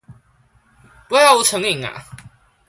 [1.07, 2.03] 不會藥物成癮啊？